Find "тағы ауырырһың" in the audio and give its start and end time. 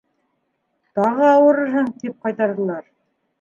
0.99-1.93